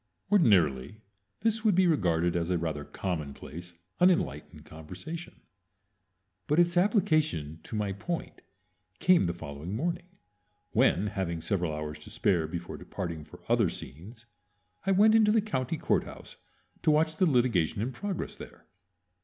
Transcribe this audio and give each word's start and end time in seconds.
Ordinarily 0.31 0.97
this 1.41 1.63
would 1.63 1.75
be 1.75 1.85
regarded 1.85 2.35
as 2.35 2.49
a 2.49 2.57
rather 2.57 2.83
commonplace, 2.83 3.73
unenlightened 3.99 4.65
conversation; 4.65 5.41
but 6.47 6.57
its 6.57 6.75
application 6.75 7.59
to 7.61 7.75
my 7.75 7.91
point 7.93 8.41
came 8.97 9.25
the 9.25 9.33
following 9.35 9.75
morning, 9.75 10.07
when, 10.71 11.05
having 11.05 11.39
several 11.39 11.71
hours 11.71 11.99
to 11.99 12.09
spare 12.09 12.47
before 12.47 12.77
departing 12.77 13.23
for 13.23 13.43
other 13.47 13.69
scenes, 13.69 14.25
I 14.87 14.91
went 14.91 15.13
into 15.13 15.31
the 15.31 15.39
county 15.39 15.77
courthouse 15.77 16.35
to 16.81 16.89
watch 16.89 17.17
the 17.17 17.29
litigation 17.29 17.79
in 17.79 17.91
progress 17.91 18.35
there. 18.35 18.65